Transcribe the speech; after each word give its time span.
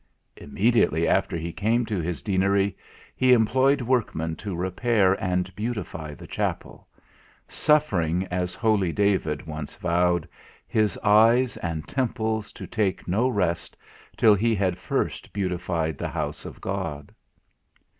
Immediately 0.35 1.07
after 1.07 1.37
he 1.37 1.53
came 1.53 1.85
to 1.85 1.99
his 2.01 2.23
Deanery, 2.23 2.75
he 3.15 3.33
employed 3.33 3.83
workmen 3.83 4.35
to 4.37 4.55
repair 4.55 5.13
and 5.23 5.55
beautify 5.55 6.15
the 6.15 6.25
Chapel; 6.25 6.87
suffering 7.47 8.25
as 8.31 8.55
holy 8.55 8.91
David 8.91 9.45
once 9.45 9.75
vowed, 9.75 10.27
"his 10.67 10.97
eyes 11.03 11.55
and 11.57 11.87
temples 11.87 12.51
to 12.53 12.65
take 12.65 13.07
no 13.07 13.29
rest 13.29 13.77
till 14.17 14.33
he 14.33 14.55
had 14.55 14.75
first 14.79 15.31
beautified 15.33 15.99
the 15.99 16.09
house 16.09 16.45
of 16.45 16.59
God." 16.61 17.13